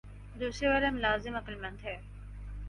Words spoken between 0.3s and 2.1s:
دوسرے والا ملازم عقلمند ہے